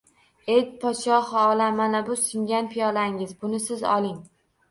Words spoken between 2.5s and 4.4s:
piyolangiz, buni siz oling